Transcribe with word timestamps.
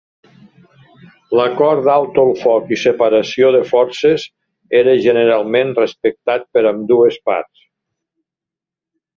L'Acord 1.39 1.83
d'Alto 1.87 2.23
el 2.29 2.33
Foc 2.39 2.71
i 2.77 2.79
Separació 2.85 3.51
de 3.57 3.61
Forces 3.73 4.25
era 4.81 4.97
generalment 5.05 5.77
respectat 5.83 6.49
per 6.57 6.65
ambdues 6.75 7.21
parts. 7.31 7.65